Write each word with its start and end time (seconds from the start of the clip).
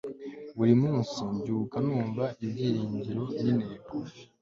buri 0.57 0.73
munsi 0.83 1.17
mbyuka 1.35 1.77
numva 1.85 2.23
ibyiringiro 2.45 3.23
n'intego 3.43 3.95